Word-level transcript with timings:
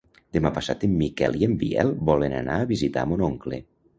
Demà 0.35 0.51
passat 0.53 0.85
en 0.87 0.95
Miquel 1.01 1.37
i 1.41 1.45
en 1.49 1.53
Biel 1.63 1.93
volen 2.11 2.35
anar 2.39 2.57
a 2.63 2.67
visitar 2.73 3.07
mon 3.13 3.25
oncle. 3.31 3.61